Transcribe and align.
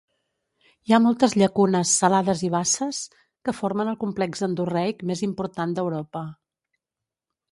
Hi 0.87 0.93
ha 0.95 0.99
moltes 1.07 1.35
llacunes, 1.41 1.91
salades 2.03 2.41
i 2.47 2.49
basses, 2.55 3.01
que 3.49 3.55
formen 3.59 3.93
el 3.93 3.99
complex 4.05 4.43
endorreic 4.49 5.05
més 5.13 5.21
important 5.31 5.77
d'Europa. 5.81 6.25